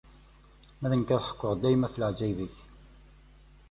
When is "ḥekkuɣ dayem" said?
1.27-1.85